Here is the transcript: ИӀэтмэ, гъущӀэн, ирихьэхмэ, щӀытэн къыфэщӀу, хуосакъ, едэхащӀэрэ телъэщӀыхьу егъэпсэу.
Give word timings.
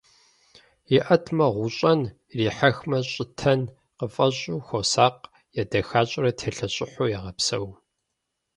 ИӀэтмэ, 0.95 1.45
гъущӀэн, 1.55 2.01
ирихьэхмэ, 2.35 2.99
щӀытэн 3.11 3.61
къыфэщӀу, 3.97 4.63
хуосакъ, 4.65 5.23
едэхащӀэрэ 5.61 6.31
телъэщӀыхьу 6.39 7.11
егъэпсэу. 7.17 7.67